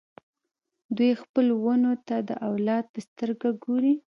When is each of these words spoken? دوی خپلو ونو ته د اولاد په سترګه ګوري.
دوی 0.95 1.11
خپلو 1.23 1.53
ونو 1.65 1.93
ته 2.07 2.15
د 2.29 2.31
اولاد 2.49 2.83
په 2.93 2.99
سترګه 3.07 3.49
ګوري. 3.63 3.93